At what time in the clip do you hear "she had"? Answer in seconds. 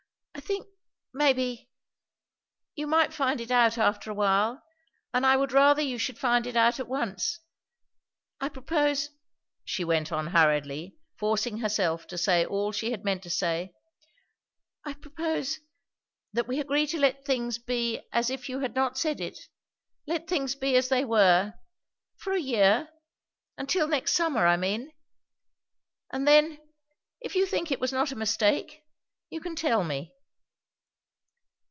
12.71-13.03